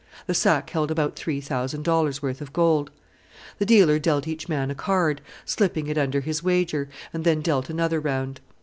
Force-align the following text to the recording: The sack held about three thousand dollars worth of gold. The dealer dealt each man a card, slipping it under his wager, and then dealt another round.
The 0.25 0.33
sack 0.33 0.71
held 0.71 0.89
about 0.89 1.15
three 1.15 1.39
thousand 1.41 1.83
dollars 1.83 2.23
worth 2.23 2.41
of 2.41 2.51
gold. 2.53 2.89
The 3.59 3.67
dealer 3.67 3.99
dealt 3.99 4.27
each 4.27 4.49
man 4.49 4.71
a 4.71 4.73
card, 4.73 5.21
slipping 5.45 5.85
it 5.85 5.95
under 5.99 6.21
his 6.21 6.41
wager, 6.41 6.89
and 7.13 7.23
then 7.23 7.41
dealt 7.41 7.69
another 7.69 7.99
round. 7.99 8.41